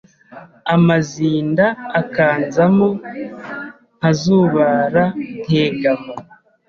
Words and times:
Amazinda 0.75 1.65
akanzamo 2.01 2.87
Nkazubara 3.97 5.05
nkegama 5.43 6.13